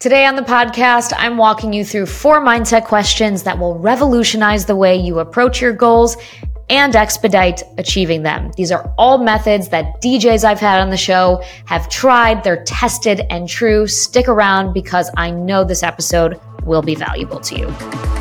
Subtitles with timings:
[0.00, 4.74] Today on the podcast, I'm walking you through four mindset questions that will revolutionize the
[4.74, 6.16] way you approach your goals
[6.70, 8.50] and expedite achieving them.
[8.56, 12.42] These are all methods that DJs I've had on the show have tried.
[12.42, 13.86] They're tested and true.
[13.86, 18.19] Stick around because I know this episode will be valuable to you.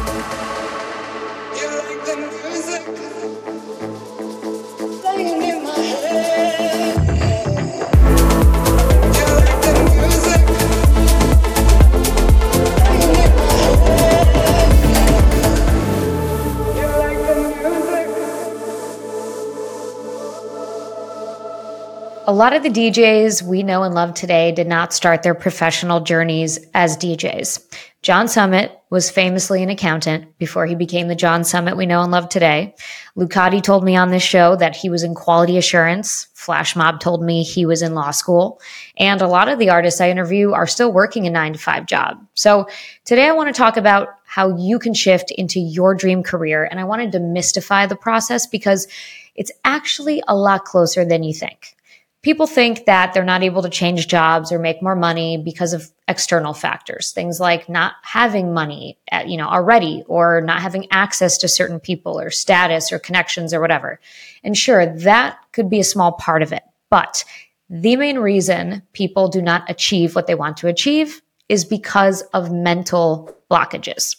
[22.29, 25.99] A lot of the DJs we know and love today did not start their professional
[25.99, 27.65] journeys as DJs.
[28.03, 32.11] John Summit was famously an accountant before he became the John Summit we know and
[32.11, 32.75] love today.
[33.17, 36.27] Lucati told me on this show that he was in quality assurance.
[36.35, 38.61] Flash Mob told me he was in law school.
[38.99, 41.87] And a lot of the artists I interview are still working a nine to five
[41.87, 42.23] job.
[42.35, 42.67] So
[43.05, 46.67] today I want to talk about how you can shift into your dream career.
[46.69, 48.87] And I want to demystify the process because
[49.33, 51.75] it's actually a lot closer than you think
[52.21, 55.89] people think that they're not able to change jobs or make more money because of
[56.07, 60.87] external factors things like not having money at, uh, you know already or not having
[60.91, 63.99] access to certain people or status or connections or whatever.
[64.43, 67.23] And sure that could be a small part of it but
[67.69, 72.51] the main reason people do not achieve what they want to achieve is because of
[72.51, 74.15] mental blockages.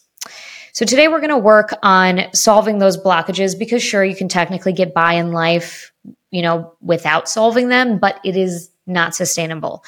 [0.73, 4.73] So today we're going to work on solving those blockages because sure you can technically
[4.73, 5.93] get by in life
[6.31, 9.85] you know, without solving them, but it is not sustainable.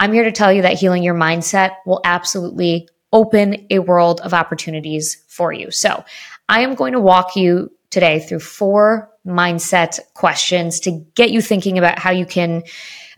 [0.00, 4.34] I'm here to tell you that healing your mindset will absolutely open a world of
[4.34, 5.70] opportunities for you.
[5.70, 6.04] So
[6.48, 11.78] I am going to walk you today through four mindset questions to get you thinking
[11.78, 12.64] about how you can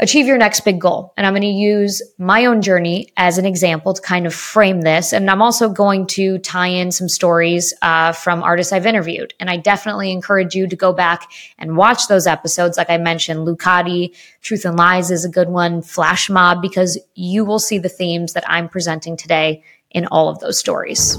[0.01, 1.13] achieve your next big goal.
[1.17, 4.81] And I'm going to use my own journey as an example to kind of frame
[4.81, 5.13] this.
[5.13, 9.35] And I'm also going to tie in some stories uh, from artists I've interviewed.
[9.39, 12.79] And I definitely encourage you to go back and watch those episodes.
[12.79, 17.45] Like I mentioned, Lucati, Truth and Lies is a good one, Flash Mob, because you
[17.45, 21.19] will see the themes that I'm presenting today in all of those stories.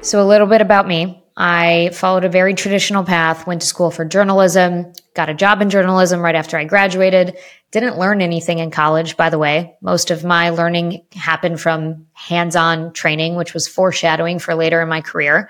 [0.00, 1.21] So, a little bit about me.
[1.36, 5.70] I followed a very traditional path, went to school for journalism, got a job in
[5.70, 7.36] journalism right after I graduated.
[7.70, 9.76] Didn't learn anything in college, by the way.
[9.80, 14.88] Most of my learning happened from hands on training, which was foreshadowing for later in
[14.88, 15.48] my career.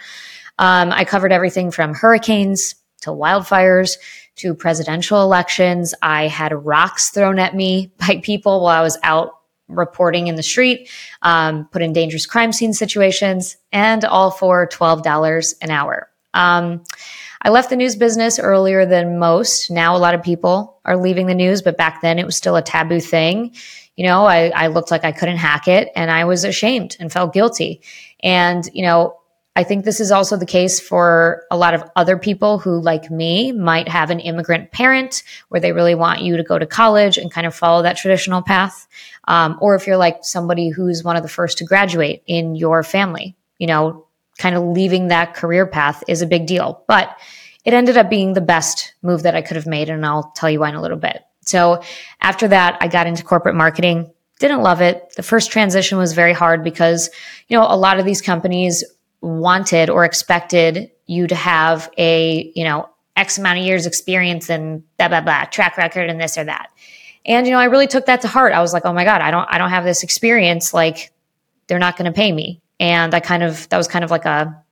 [0.58, 3.96] Um, I covered everything from hurricanes to wildfires
[4.36, 5.94] to presidential elections.
[6.00, 9.32] I had rocks thrown at me by people while I was out
[9.76, 10.88] reporting in the street,
[11.22, 16.08] um, put in dangerous crime scene situations, and all for $12 an hour.
[16.34, 16.82] Um,
[17.42, 19.70] I left the news business earlier than most.
[19.70, 22.56] Now a lot of people are leaving the news, but back then it was still
[22.56, 23.54] a taboo thing.
[23.96, 27.12] You know, I, I looked like I couldn't hack it and I was ashamed and
[27.12, 27.82] felt guilty.
[28.22, 29.18] And, you know,
[29.54, 33.10] I think this is also the case for a lot of other people who, like
[33.10, 37.18] me, might have an immigrant parent where they really want you to go to college
[37.18, 38.88] and kind of follow that traditional path.
[39.28, 42.82] Um, or if you're like somebody who's one of the first to graduate in your
[42.82, 44.06] family, you know,
[44.38, 46.82] kind of leaving that career path is a big deal.
[46.88, 47.14] But
[47.66, 49.90] it ended up being the best move that I could have made.
[49.90, 51.22] And I'll tell you why in a little bit.
[51.42, 51.82] So
[52.22, 54.10] after that, I got into corporate marketing.
[54.38, 55.12] Didn't love it.
[55.14, 57.10] The first transition was very hard because,
[57.48, 58.82] you know, a lot of these companies
[59.22, 64.82] wanted or expected you to have a, you know, X amount of years experience and
[64.98, 66.70] blah, blah, blah, track record and this or that.
[67.24, 68.52] And, you know, I really took that to heart.
[68.52, 70.74] I was like, oh my God, I don't, I don't have this experience.
[70.74, 71.12] Like
[71.66, 72.60] they're not going to pay me.
[72.80, 74.62] And I kind of, that was kind of like a,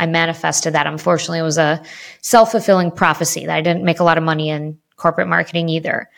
[0.00, 0.86] I manifested that.
[0.86, 1.82] Unfortunately, it was a
[2.22, 6.08] self fulfilling prophecy that I didn't make a lot of money in corporate marketing either.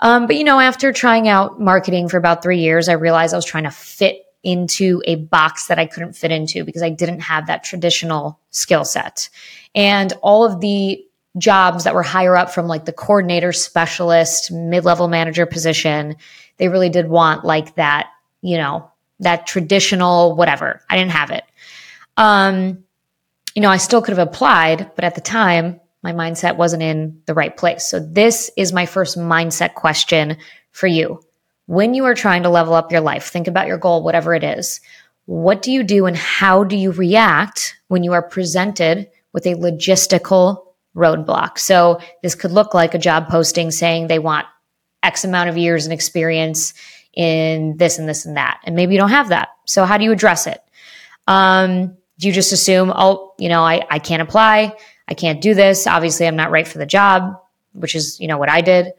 [0.00, 3.36] Um, but, you know, after trying out marketing for about three years, I realized I
[3.36, 7.20] was trying to fit into a box that I couldn't fit into because I didn't
[7.20, 9.28] have that traditional skill set.
[9.74, 11.04] And all of the
[11.38, 16.16] jobs that were higher up from like the coordinator specialist, mid level manager position,
[16.58, 18.10] they really did want like that,
[18.42, 20.82] you know, that traditional whatever.
[20.90, 21.44] I didn't have it.
[22.16, 22.84] Um,
[23.54, 27.22] you know, I still could have applied, but at the time, my mindset wasn't in
[27.26, 27.86] the right place.
[27.86, 30.36] So this is my first mindset question
[30.72, 31.22] for you
[31.66, 34.44] when you are trying to level up your life, think about your goal, whatever it
[34.44, 34.80] is.
[35.26, 39.54] What do you do and how do you react when you are presented with a
[39.54, 40.64] logistical
[40.96, 41.58] roadblock?
[41.58, 44.46] So this could look like a job posting saying they want
[45.02, 46.74] X amount of years and experience
[47.14, 48.60] in this and this and that.
[48.64, 49.50] And maybe you don't have that.
[49.66, 50.60] So how do you address it?
[51.26, 54.76] Um, do you just assume, oh, you know, I, I can't apply.
[55.08, 55.86] I can't do this.
[55.86, 57.36] Obviously, I'm not right for the job,
[57.72, 58.92] which is, you know, what I did.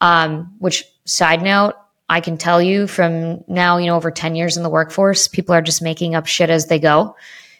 [0.00, 1.74] Um, which side note,
[2.10, 5.54] I can tell you from now, you know, over 10 years in the workforce, people
[5.54, 7.14] are just making up shit as they go.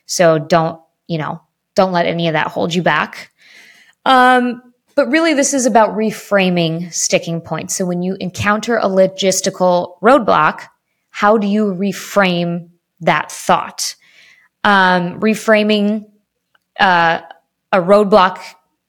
[0.06, 1.40] So don't, you know,
[1.76, 3.30] don't let any of that hold you back.
[4.04, 4.60] Um,
[4.96, 7.76] but really, this is about reframing sticking points.
[7.76, 10.66] So when you encounter a logistical roadblock,
[11.10, 12.70] how do you reframe
[13.02, 13.94] that thought?
[14.64, 16.10] Um, reframing
[16.80, 17.20] uh,
[17.70, 18.40] a roadblock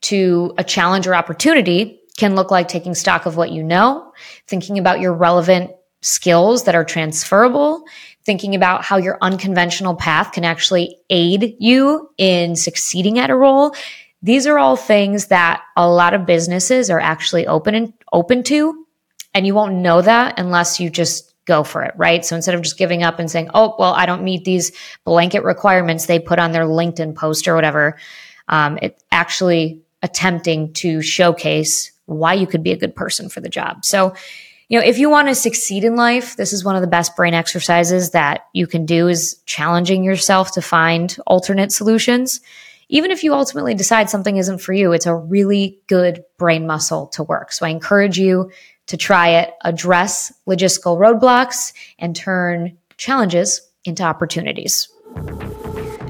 [0.02, 4.14] to a challenge or opportunity can look like taking stock of what you know,
[4.46, 5.72] thinking about your relevant
[6.02, 7.84] skills that are transferable,
[8.24, 13.74] thinking about how your unconventional path can actually aid you in succeeding at a role.
[14.22, 18.86] These are all things that a lot of businesses are actually open and open to.
[19.34, 22.24] And you won't know that unless you just go for it, right?
[22.24, 24.74] So instead of just giving up and saying, oh, well, I don't meet these
[25.06, 27.98] blanket requirements they put on their LinkedIn post or whatever,
[28.48, 33.50] um, it actually attempting to showcase why you could be a good person for the
[33.50, 33.86] job.
[33.86, 34.14] So,
[34.68, 37.16] you know, if you want to succeed in life, this is one of the best
[37.16, 42.40] brain exercises that you can do is challenging yourself to find alternate solutions.
[42.88, 47.08] Even if you ultimately decide something isn't for you, it's a really good brain muscle
[47.08, 47.52] to work.
[47.52, 48.52] So I encourage you
[48.88, 54.90] to try it, address logistical roadblocks and turn challenges into opportunities.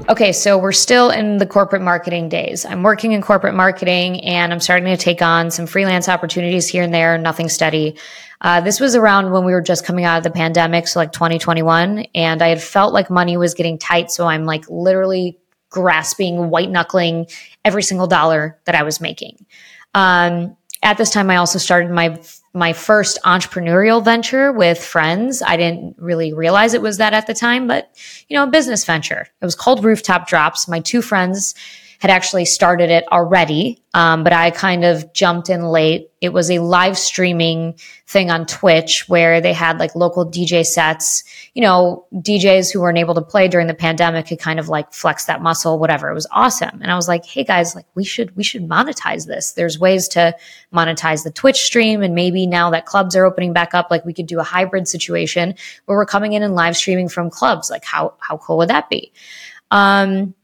[0.08, 2.64] Okay, so we're still in the corporate marketing days.
[2.64, 6.82] I'm working in corporate marketing and I'm starting to take on some freelance opportunities here
[6.82, 7.96] and there, nothing steady.
[8.40, 11.12] Uh, this was around when we were just coming out of the pandemic, so like
[11.12, 12.06] 2021.
[12.16, 14.10] And I had felt like money was getting tight.
[14.10, 15.38] So I'm like literally
[15.70, 17.26] grasping, white knuckling
[17.64, 19.46] every single dollar that I was making.
[19.94, 22.20] Um, at this time, I also started my
[22.54, 25.42] my first entrepreneurial venture with friends.
[25.42, 27.90] I didn't really realize it was that at the time, but
[28.28, 29.28] you know, a business venture.
[29.40, 30.68] It was called Rooftop Drops.
[30.68, 31.54] My two friends
[32.02, 36.10] had actually started it already, um, but I kind of jumped in late.
[36.20, 37.78] It was a live streaming
[38.08, 41.22] thing on Twitch where they had like local DJ sets.
[41.54, 44.92] You know, DJs who weren't able to play during the pandemic could kind of like
[44.92, 46.10] flex that muscle, whatever.
[46.10, 46.82] It was awesome.
[46.82, 49.52] And I was like, hey guys, like we should we should monetize this.
[49.52, 50.36] There's ways to
[50.74, 54.12] monetize the Twitch stream, and maybe now that clubs are opening back up, like we
[54.12, 55.54] could do a hybrid situation
[55.84, 57.70] where we're coming in and live streaming from clubs.
[57.70, 59.12] Like how how cool would that be?
[59.70, 60.34] Um,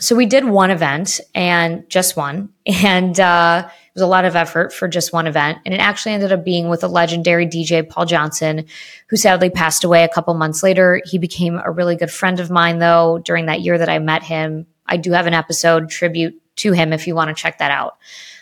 [0.00, 4.34] so we did one event and just one, and uh, it was a lot of
[4.34, 5.58] effort for just one event.
[5.64, 8.66] And it actually ended up being with a legendary DJ, Paul Johnson,
[9.08, 11.02] who sadly passed away a couple months later.
[11.04, 14.22] He became a really good friend of mine, though, during that year that I met
[14.22, 14.66] him.
[14.86, 17.98] I do have an episode tribute to him if you want to check that out.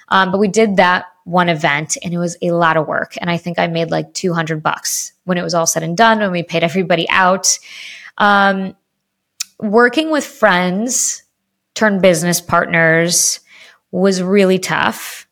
[0.09, 3.15] Um, but we did that one event and it was a lot of work.
[3.21, 6.21] And I think I made like 200 bucks when it was all said and done,
[6.21, 7.59] when we paid everybody out.
[8.17, 8.75] Um,
[9.61, 11.23] working with friends
[11.79, 13.41] turn business partners
[13.93, 15.27] was really tough.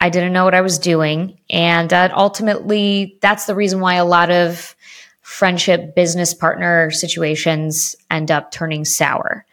[0.00, 1.38] I didn't know what I was doing.
[1.50, 4.76] And uh, ultimately, that's the reason why a lot of
[5.22, 9.46] friendship business partner situations end up turning sour.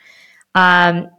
[0.54, 1.10] Um,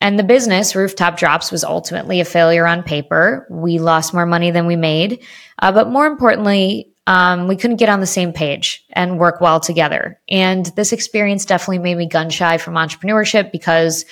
[0.00, 3.46] and the business, Rooftop Drops, was ultimately a failure on paper.
[3.50, 5.22] We lost more money than we made.
[5.58, 9.58] Uh, but more importantly, um, we couldn't get on the same page and work well
[9.58, 10.18] together.
[10.28, 14.04] And this experience definitely made me gun shy from entrepreneurship because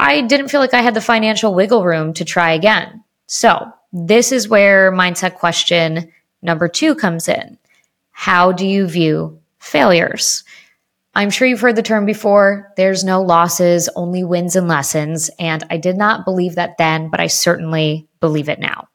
[0.00, 3.04] I didn't feel like I had the financial wiggle room to try again.
[3.26, 6.10] So, this is where mindset question
[6.40, 7.58] number two comes in.
[8.10, 10.42] How do you view failures?
[11.14, 12.72] I'm sure you've heard the term before.
[12.78, 15.28] There's no losses, only wins and lessons.
[15.38, 18.88] And I did not believe that then, but I certainly believe it now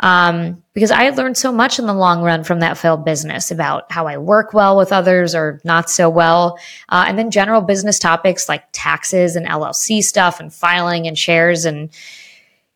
[0.00, 3.50] um, because I had learned so much in the long run from that failed business
[3.50, 6.58] about how I work well with others or not so well.
[6.88, 11.64] Uh, and then general business topics like taxes and LLC stuff and filing and shares
[11.64, 11.90] and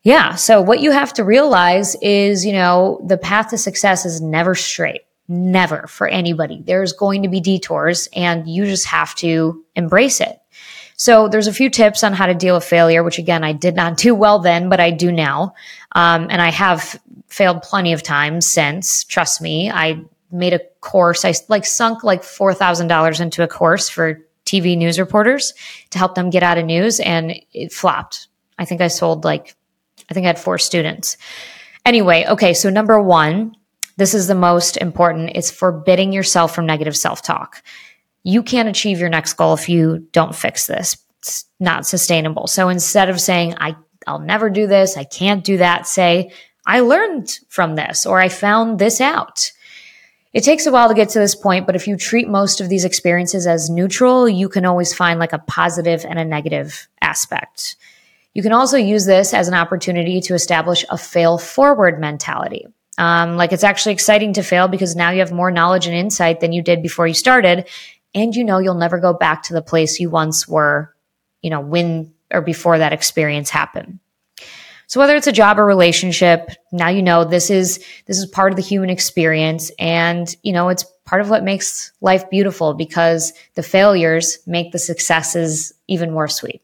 [0.03, 0.37] yeah.
[0.37, 4.55] So what you have to realize is, you know, the path to success is never
[4.55, 5.03] straight.
[5.27, 6.63] Never for anybody.
[6.65, 10.39] There's going to be detours and you just have to embrace it.
[10.97, 13.77] So there's a few tips on how to deal with failure, which again, I did
[13.77, 15.55] not do well then, but I do now.
[15.93, 19.05] Um, and I have failed plenty of times since.
[19.05, 21.25] Trust me, I made a course.
[21.25, 25.55] I like sunk like $4,000 into a course for TV news reporters
[25.91, 28.29] to help them get out of news and it flopped.
[28.59, 29.55] I think I sold like,
[30.11, 31.17] I think I had four students.
[31.85, 33.55] Anyway, okay, so number one,
[33.97, 35.33] this is the most important.
[35.35, 37.63] It's forbidding yourself from negative self talk
[38.29, 40.99] you can't achieve your next goal if you don't fix this.
[41.21, 42.47] It's not sustainable.
[42.47, 43.75] So instead of saying, I,
[44.09, 46.33] I'll never do this, I can't do that, say,
[46.67, 49.53] I learned from this or I found this out.
[50.35, 52.69] It takes a while to get to this point, but if you treat most of
[52.69, 57.77] these experiences as neutral, you can always find like a positive and a negative aspect.
[58.35, 62.67] You can also use this as an opportunity to establish a fail forward mentality.
[62.99, 66.41] Um, like it's actually exciting to fail because now you have more knowledge and insight
[66.41, 67.69] than you did before you started.
[68.15, 70.95] And you know you'll never go back to the place you once were,
[71.41, 73.99] you know, when or before that experience happened.
[74.87, 78.53] So whether it's a job or relationship, now you know this is this is part
[78.53, 83.35] of the human experience and you know it's part of what makes life beautiful because
[83.55, 86.63] the failures make the successes even more sweet.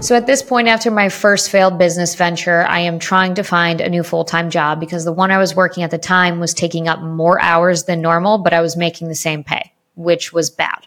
[0.00, 3.80] So at this point, after my first failed business venture, I am trying to find
[3.80, 6.52] a new full time job because the one I was working at the time was
[6.52, 10.50] taking up more hours than normal, but I was making the same pay, which was
[10.50, 10.86] bad.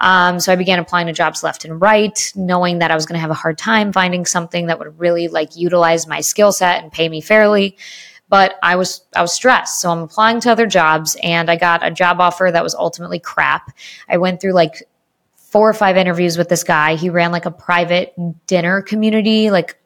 [0.00, 3.14] Um, so I began applying to jobs left and right, knowing that I was going
[3.14, 6.82] to have a hard time finding something that would really like utilize my skill set
[6.82, 7.76] and pay me fairly.
[8.28, 11.84] But I was I was stressed, so I'm applying to other jobs, and I got
[11.84, 13.74] a job offer that was ultimately crap.
[14.08, 14.82] I went through like
[15.34, 16.94] four or five interviews with this guy.
[16.94, 18.12] He ran like a private
[18.46, 19.78] dinner community, like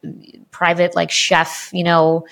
[0.51, 2.27] private like chef, you know,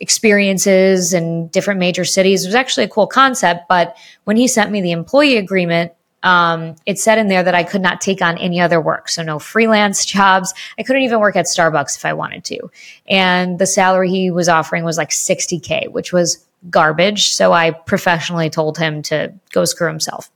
[0.00, 2.44] experiences in different major cities.
[2.44, 5.92] It was actually a cool concept, but when he sent me the employee agreement,
[6.24, 9.08] um, it said in there that I could not take on any other work.
[9.08, 10.52] So no freelance jobs.
[10.78, 12.70] I couldn't even work at Starbucks if I wanted to.
[13.06, 17.32] And the salary he was offering was like 60K, which was garbage.
[17.34, 20.30] So I professionally told him to go screw himself.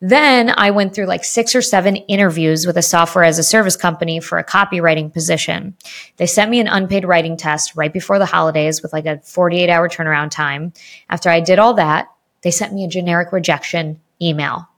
[0.00, 3.76] Then I went through like six or seven interviews with a software as a service
[3.76, 5.76] company for a copywriting position.
[6.16, 9.70] They sent me an unpaid writing test right before the holidays with like a 48
[9.70, 10.72] hour turnaround time.
[11.08, 12.08] After I did all that,
[12.40, 14.68] they sent me a generic rejection email.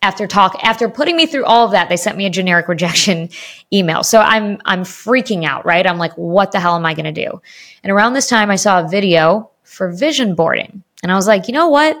[0.00, 3.28] After talk, after putting me through all of that, they sent me a generic rejection
[3.72, 4.02] email.
[4.02, 5.86] So I'm, I'm freaking out, right?
[5.86, 7.40] I'm like, what the hell am I going to do?
[7.82, 10.82] And around this time, I saw a video for vision boarding.
[11.02, 11.96] And I was like, you know what?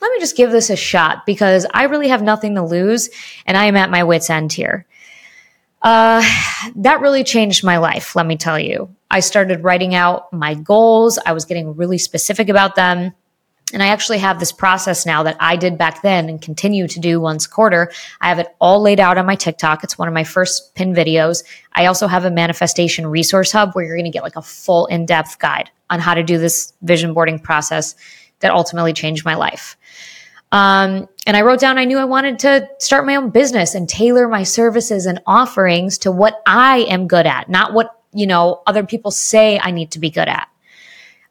[0.00, 3.10] let me just give this a shot because I really have nothing to lose
[3.46, 4.86] and I am at my wits' end here.
[5.82, 6.22] Uh,
[6.76, 8.94] that really changed my life, let me tell you.
[9.10, 11.18] I started writing out my goals.
[11.24, 13.12] I was getting really specific about them.
[13.72, 17.00] And I actually have this process now that I did back then and continue to
[17.00, 17.90] do once a quarter.
[18.20, 19.84] I have it all laid out on my TikTok.
[19.84, 21.44] It's one of my first pin videos.
[21.72, 24.86] I also have a manifestation resource hub where you're going to get like a full
[24.86, 27.94] in depth guide on how to do this vision boarding process
[28.40, 29.76] that ultimately changed my life.
[30.52, 33.88] Um, and I wrote down I knew I wanted to start my own business and
[33.88, 38.62] tailor my services and offerings to what I am good at, not what, you know,
[38.66, 40.48] other people say I need to be good at.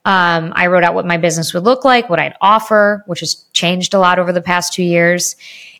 [0.10, 3.46] Um, I wrote out what my business would look like, what I'd offer, which has
[3.54, 5.36] changed a lot over the past two years.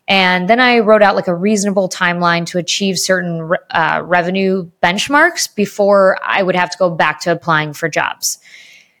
[0.06, 5.52] And then I wrote out like a reasonable timeline to achieve certain uh, revenue benchmarks
[5.52, 8.38] before I would have to go back to applying for jobs.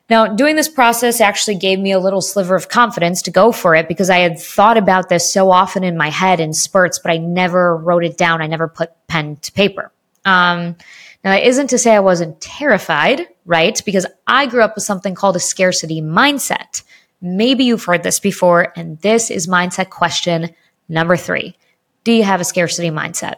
[0.08, 3.76] Now, doing this process actually gave me a little sliver of confidence to go for
[3.76, 7.12] it because I had thought about this so often in my head in spurts, but
[7.12, 8.42] I never wrote it down.
[8.42, 9.92] I never put pen to paper.
[10.24, 10.74] Um,
[11.22, 13.80] now, that isn't to say I wasn't terrified, right?
[13.84, 16.82] Because I grew up with something called a scarcity mindset.
[17.20, 20.54] Maybe you've heard this before, and this is mindset question
[20.88, 21.56] number three.
[22.04, 23.34] Do you have a scarcity mindset?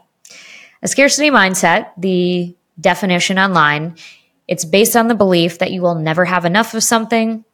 [0.83, 3.97] A scarcity mindset, the definition online,
[4.47, 7.45] it's based on the belief that you will never have enough of something.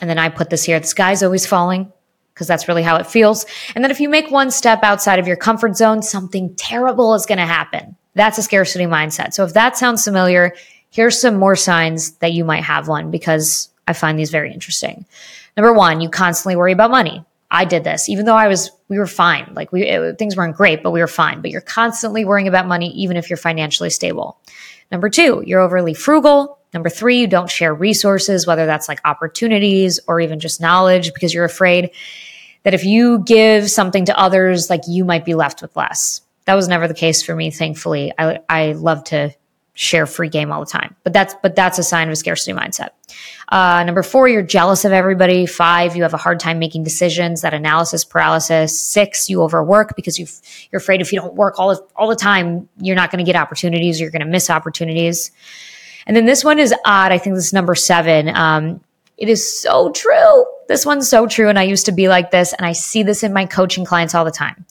[0.00, 1.92] And then I put this here the sky's always falling
[2.32, 3.46] because that's really how it feels.
[3.74, 7.26] And then if you make one step outside of your comfort zone, something terrible is
[7.26, 7.96] going to happen.
[8.14, 9.34] That's a scarcity mindset.
[9.34, 10.54] So if that sounds familiar,
[10.90, 15.04] here's some more signs that you might have one because I find these very interesting.
[15.56, 17.24] Number one, you constantly worry about money.
[17.50, 19.52] I did this, even though I was, we were fine.
[19.54, 21.40] Like we, it, things weren't great, but we were fine.
[21.40, 24.38] But you're constantly worrying about money, even if you're financially stable.
[24.90, 26.58] Number two, you're overly frugal.
[26.72, 31.32] Number three, you don't share resources, whether that's like opportunities or even just knowledge, because
[31.32, 31.90] you're afraid
[32.64, 36.22] that if you give something to others, like you might be left with less.
[36.46, 38.12] That was never the case for me, thankfully.
[38.18, 39.34] I, I love to
[39.74, 40.94] share free game all the time.
[41.02, 42.90] But that's but that's a sign of a scarcity mindset.
[43.48, 45.46] Uh, number four, you're jealous of everybody.
[45.46, 47.42] Five, you have a hard time making decisions.
[47.42, 48.80] That analysis paralysis.
[48.80, 50.26] Six, you overwork because you
[50.70, 53.30] you're afraid if you don't work all the, all the time, you're not going to
[53.30, 54.00] get opportunities.
[54.00, 55.32] You're going to miss opportunities.
[56.06, 57.12] And then this one is odd.
[57.12, 58.28] I think this is number seven.
[58.28, 58.80] Um,
[59.16, 60.44] it is so true.
[60.68, 61.48] This one's so true.
[61.48, 64.14] And I used to be like this, and I see this in my coaching clients
[64.14, 64.66] all the time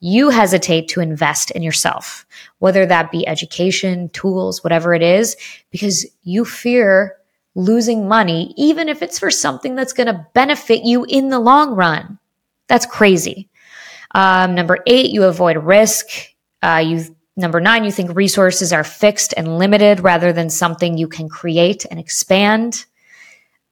[0.00, 2.26] you hesitate to invest in yourself,
[2.58, 5.36] whether that be education, tools, whatever it is,
[5.70, 7.16] because you fear
[7.54, 11.74] losing money, even if it's for something that's going to benefit you in the long
[11.74, 12.18] run.
[12.68, 13.48] That's crazy.
[14.14, 16.06] Um, number eight, you avoid risk.
[16.62, 21.08] Uh, you number nine, you think resources are fixed and limited rather than something you
[21.08, 22.86] can create and expand.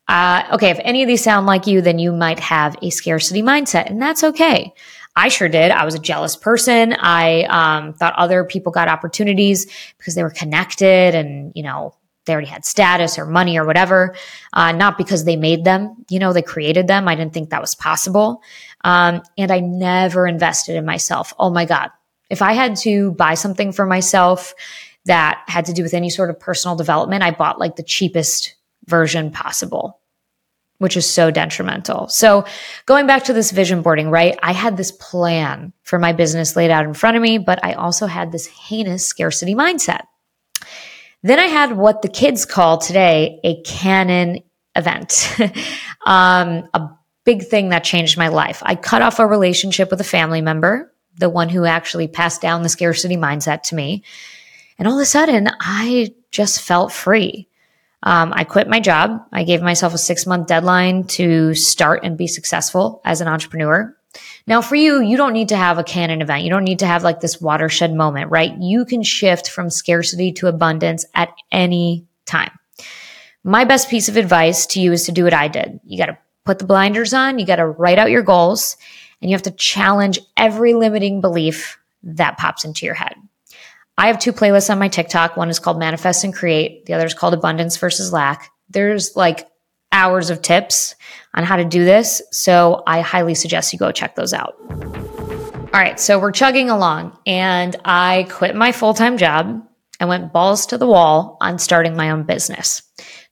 [0.08, 3.42] Uh, okay, if any of these sound like you, then you might have a scarcity
[3.42, 4.72] mindset, and that's okay.
[5.18, 5.72] I sure did.
[5.72, 6.94] I was a jealous person.
[6.96, 9.66] I um, thought other people got opportunities
[9.98, 11.94] because they were connected and, you know,
[12.24, 14.14] they already had status or money or whatever,
[14.52, 15.96] uh, not because they made them.
[16.08, 17.08] You know, they created them.
[17.08, 18.42] I didn't think that was possible.
[18.84, 21.34] Um, and I never invested in myself.
[21.38, 21.90] Oh my God.
[22.30, 24.54] If I had to buy something for myself
[25.06, 28.54] that had to do with any sort of personal development, I bought like the cheapest
[28.86, 29.98] version possible
[30.78, 32.08] which is so detrimental.
[32.08, 32.44] So
[32.86, 34.38] going back to this vision boarding, right?
[34.42, 37.72] I had this plan for my business laid out in front of me, but I
[37.74, 40.02] also had this heinous scarcity mindset.
[41.22, 44.40] Then I had what the kids call today a canon
[44.76, 45.36] event,
[46.06, 46.90] um, a
[47.24, 48.62] big thing that changed my life.
[48.64, 52.62] I cut off a relationship with a family member, the one who actually passed down
[52.62, 54.04] the scarcity mindset to me.
[54.78, 57.48] And all of a sudden, I just felt free.
[58.02, 59.22] Um, I quit my job.
[59.32, 63.94] I gave myself a six month deadline to start and be successful as an entrepreneur.
[64.46, 66.42] Now, for you, you don't need to have a canon event.
[66.42, 68.56] You don't need to have like this watershed moment, right?
[68.58, 72.50] You can shift from scarcity to abundance at any time.
[73.44, 75.80] My best piece of advice to you is to do what I did.
[75.84, 78.76] You got to put the blinders on, you got to write out your goals,
[79.20, 83.14] and you have to challenge every limiting belief that pops into your head.
[83.98, 85.36] I have two playlists on my TikTok.
[85.36, 88.48] One is called Manifest and Create, the other is called Abundance versus Lack.
[88.70, 89.48] There's like
[89.90, 90.94] hours of tips
[91.34, 92.22] on how to do this.
[92.30, 94.54] So I highly suggest you go check those out.
[94.70, 99.62] All right, so we're chugging along, and I quit my full time job
[99.98, 102.82] and went balls to the wall on starting my own business.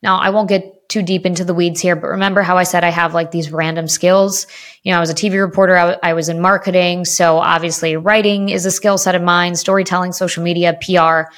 [0.03, 2.85] Now, I won't get too deep into the weeds here, but remember how I said
[2.85, 4.47] I have like these random skills?
[4.83, 7.05] You know, I was a TV reporter, I, w- I was in marketing.
[7.05, 11.31] So obviously, writing is a skill set of mine, storytelling, social media, PR.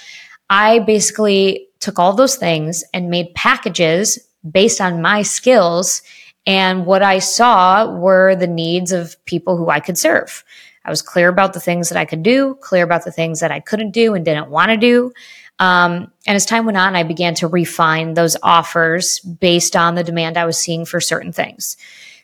[0.50, 4.18] I basically took all those things and made packages
[4.50, 6.02] based on my skills.
[6.46, 10.44] And what I saw were the needs of people who I could serve.
[10.84, 13.50] I was clear about the things that I could do, clear about the things that
[13.50, 15.12] I couldn't do and didn't want to do.
[15.58, 20.04] Um, and as time went on, I began to refine those offers based on the
[20.04, 21.76] demand I was seeing for certain things.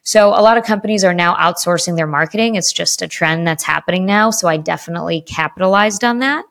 [0.02, 2.56] So a lot of companies are now outsourcing their marketing.
[2.56, 4.30] It's just a trend that's happening now.
[4.30, 6.44] So I definitely capitalized on that.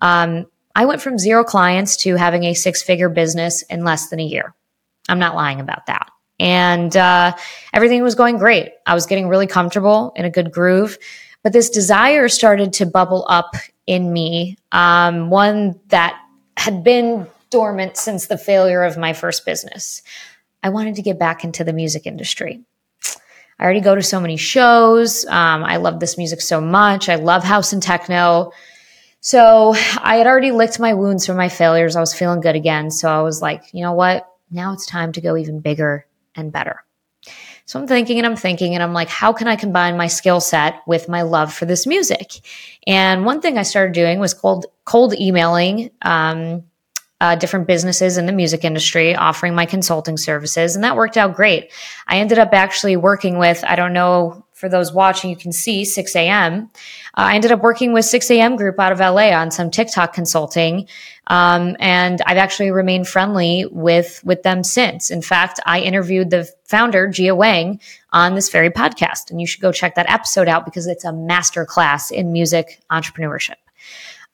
[0.00, 4.20] Um, I went from zero clients to having a six figure business in less than
[4.20, 4.54] a year.
[5.08, 6.08] I'm not lying about that.
[6.40, 7.36] And uh,
[7.72, 8.70] everything was going great.
[8.86, 10.98] I was getting really comfortable in a good groove.
[11.42, 13.54] But this desire started to bubble up
[13.86, 16.18] in me, um, one that
[16.56, 20.02] had been dormant since the failure of my first business.
[20.62, 22.64] I wanted to get back into the music industry.
[23.58, 25.24] I already go to so many shows.
[25.26, 27.08] Um, I love this music so much.
[27.08, 28.50] I love house and techno.
[29.20, 31.96] So I had already licked my wounds from my failures.
[31.96, 32.90] I was feeling good again.
[32.90, 34.28] So I was like, you know what?
[34.50, 36.83] Now it's time to go even bigger and better.
[37.66, 40.40] So I'm thinking and I'm thinking and I'm like, how can I combine my skill
[40.40, 42.40] set with my love for this music?
[42.86, 46.64] And one thing I started doing was cold cold emailing um,
[47.20, 51.34] uh, different businesses in the music industry, offering my consulting services, and that worked out
[51.34, 51.72] great.
[52.06, 55.84] I ended up actually working with I don't know for those watching, you can see
[55.84, 56.70] 6 a.m.
[57.16, 58.54] Uh, I ended up working with 6 a.m.
[58.54, 60.86] Group out of LA on some TikTok consulting,
[61.26, 65.10] um, and I've actually remained friendly with with them since.
[65.10, 67.80] In fact, I interviewed the founder Gia Wang
[68.12, 71.12] on this very podcast, and you should go check that episode out because it's a
[71.12, 73.56] master class in music entrepreneurship.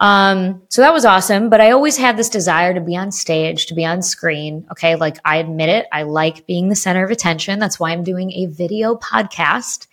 [0.00, 1.50] Um, so that was awesome.
[1.50, 4.66] But I always had this desire to be on stage, to be on screen.
[4.72, 4.96] Okay.
[4.96, 5.86] Like I admit it.
[5.92, 7.58] I like being the center of attention.
[7.58, 9.86] That's why I'm doing a video podcast.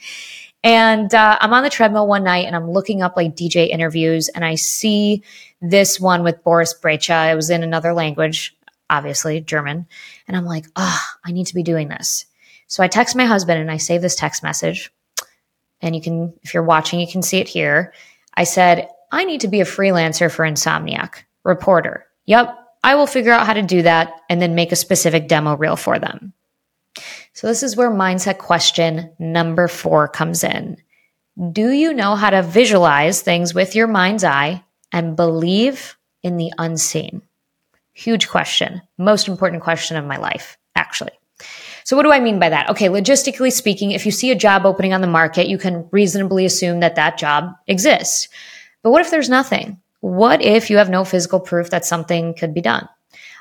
[0.63, 4.27] And uh, I'm on the treadmill one night and I'm looking up like DJ interviews
[4.29, 5.23] and I see
[5.61, 7.31] this one with Boris Brejcha.
[7.31, 8.57] It was in another language,
[8.89, 9.87] obviously German.
[10.27, 12.25] And I'm like, oh, I need to be doing this.
[12.67, 14.91] So I text my husband and I save this text message.
[15.79, 17.93] And you can, if you're watching, you can see it here.
[18.33, 21.23] I said, I need to be a freelancer for Insomniac.
[21.43, 22.05] Reporter.
[22.25, 25.55] Yep, I will figure out how to do that and then make a specific demo
[25.55, 26.33] reel for them.
[27.33, 30.77] So, this is where mindset question number four comes in.
[31.51, 36.51] Do you know how to visualize things with your mind's eye and believe in the
[36.57, 37.21] unseen?
[37.93, 38.81] Huge question.
[38.97, 41.11] Most important question of my life, actually.
[41.83, 42.69] So, what do I mean by that?
[42.71, 46.43] Okay, logistically speaking, if you see a job opening on the market, you can reasonably
[46.45, 48.27] assume that that job exists.
[48.83, 49.81] But what if there's nothing?
[49.99, 52.87] What if you have no physical proof that something could be done?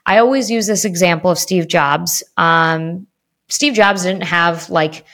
[0.06, 2.22] I always use this example of Steve Jobs.
[2.36, 3.06] Um,
[3.48, 5.04] Steve Jobs didn't have like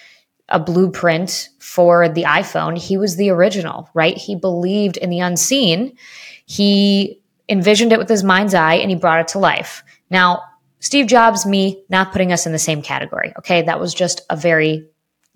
[0.49, 2.79] a blueprint for the iPhone.
[2.79, 4.17] He was the original, right?
[4.17, 5.97] He believed in the unseen.
[6.45, 9.83] He envisioned it with his mind's eye and he brought it to life.
[10.11, 10.43] Now,
[10.81, 13.33] Steve Jobs, me, not putting us in the same category.
[13.39, 13.63] Okay.
[13.63, 14.89] That was just a very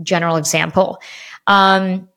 [0.02, 0.98] general example.
[1.46, 2.08] Um,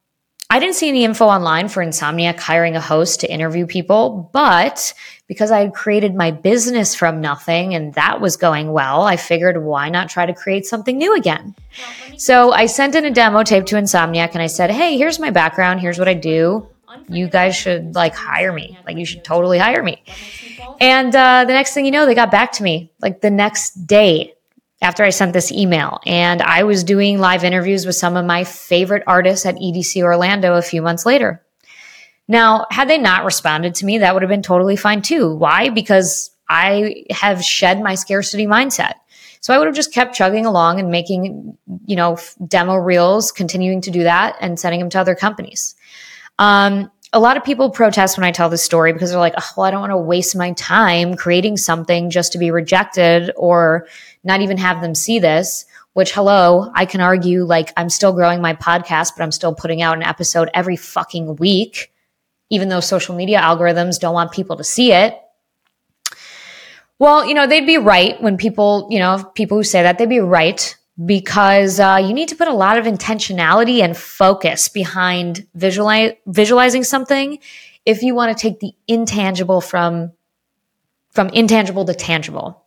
[0.51, 4.95] I didn't see any info online for Insomniac hiring a host to interview people, but
[5.27, 9.63] because I had created my business from nothing and that was going well, I figured
[9.63, 11.53] why not try to create something new again?
[12.17, 15.29] So I sent in a demo tape to Insomniac and I said, Hey, here's my
[15.29, 15.81] background.
[15.81, 16.67] Here's what I do.
[17.07, 18.75] You guys should like hire me.
[18.87, 20.03] Like, you should totally hire me.
[20.81, 23.85] And uh, the next thing you know, they got back to me like the next
[23.85, 24.33] day
[24.81, 25.99] after I sent this email.
[26.05, 30.55] And I was doing live interviews with some of my favorite artists at EDC Orlando
[30.55, 31.43] a few months later.
[32.27, 35.35] Now, had they not responded to me, that would have been totally fine too.
[35.35, 35.69] Why?
[35.69, 38.93] Because I have shed my scarcity mindset.
[39.41, 43.81] So I would have just kept chugging along and making, you know, demo reels, continuing
[43.81, 45.75] to do that and sending them to other companies.
[46.37, 49.49] Um, a lot of people protest when I tell this story because they're like, oh,
[49.57, 53.87] well, I don't want to waste my time creating something just to be rejected or
[54.23, 55.65] not even have them see this.
[55.93, 59.81] Which, hello, I can argue like I'm still growing my podcast, but I'm still putting
[59.81, 61.91] out an episode every fucking week,
[62.49, 65.19] even though social media algorithms don't want people to see it.
[66.99, 70.09] Well, you know, they'd be right when people, you know, people who say that, they'd
[70.09, 75.47] be right because uh, you need to put a lot of intentionality and focus behind
[75.55, 77.39] visualize, visualizing something
[77.85, 80.11] if you want to take the intangible from
[81.11, 82.63] from intangible to tangible.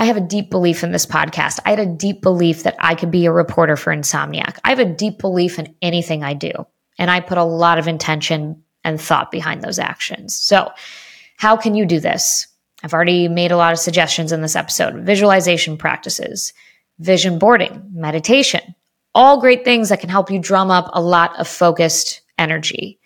[0.00, 1.60] I have a deep belief in this podcast.
[1.66, 4.58] I had a deep belief that I could be a reporter for Insomniac.
[4.64, 6.52] I have a deep belief in anything I do,
[6.98, 10.34] and I put a lot of intention and thought behind those actions.
[10.34, 10.72] So,
[11.36, 12.46] how can you do this?
[12.82, 15.04] I've already made a lot of suggestions in this episode.
[15.04, 16.54] Visualization practices,
[16.98, 18.74] vision boarding, meditation,
[19.14, 22.98] all great things that can help you drum up a lot of focused energy.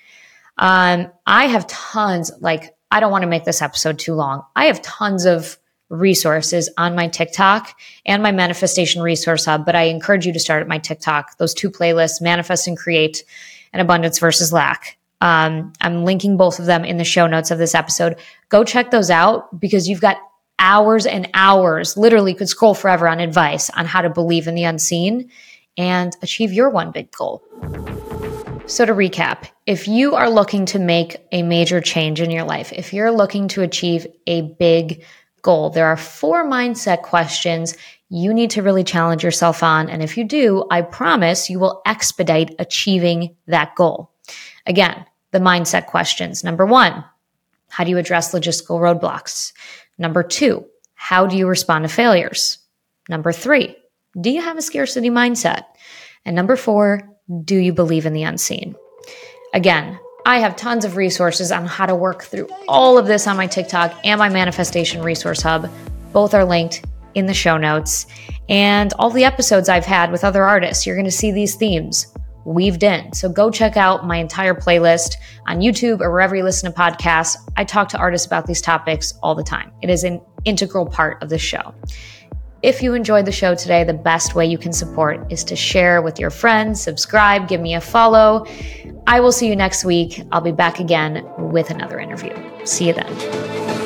[0.59, 4.45] Um, I have tons, like, I don't want to make this episode too long.
[4.55, 9.83] I have tons of resources on my TikTok and my manifestation resource hub, but I
[9.83, 13.25] encourage you to start at my TikTok, those two playlists, Manifest and Create
[13.73, 14.99] and Abundance versus Lack.
[15.21, 18.19] Um, I'm linking both of them in the show notes of this episode.
[18.49, 20.19] Go check those out because you've got
[20.59, 24.65] hours and hours, literally could scroll forever on advice on how to believe in the
[24.65, 25.31] unseen
[25.77, 27.43] and achieve your one big goal.
[28.67, 32.73] So, to recap, if you are looking to make a major change in your life,
[32.73, 35.05] if you're looking to achieve a big
[35.45, 37.77] goal, there are four mindset questions
[38.09, 39.89] you need to really challenge yourself on.
[39.89, 44.11] And if you do, I promise you will expedite achieving that goal.
[44.67, 46.43] Again, the mindset questions.
[46.43, 47.05] Number one,
[47.69, 49.53] how do you address logistical roadblocks?
[49.99, 52.59] Number two, how do you respond to failures?
[53.09, 53.77] Number three,
[54.21, 55.65] do you have a scarcity mindset?
[56.25, 57.09] And number four,
[57.45, 58.77] do you believe in the unseen?
[59.53, 63.37] Again, I have tons of resources on how to work through all of this on
[63.37, 65.71] my TikTok and my manifestation resource hub.
[66.15, 66.83] Both are linked
[67.15, 68.07] in the show notes.
[68.49, 72.15] And all the episodes I've had with other artists, you're going to see these themes
[72.47, 73.13] weaved in.
[73.13, 77.37] So go check out my entire playlist on YouTube or wherever you listen to podcasts.
[77.59, 79.73] I talk to artists about these topics all the time.
[79.83, 81.75] It is an integral part of the show.
[82.65, 86.01] If you enjoyed the show today, the best way you can support is to share
[86.01, 88.47] with your friends, subscribe, give me a follow.
[89.07, 90.23] I will see you next week.
[90.33, 92.33] I'll be back again with another interview.
[92.65, 93.84] See you then.